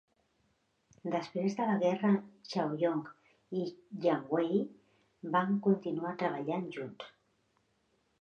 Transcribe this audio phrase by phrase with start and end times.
[1.15, 2.09] Després de la guerra,
[2.53, 3.03] "Chaoyong"
[3.59, 3.65] i
[4.05, 4.57] "Yangwei"
[5.37, 7.13] van continuar treballant junts.